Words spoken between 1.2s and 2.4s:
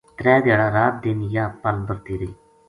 یاہ پَل بَرہتی رہی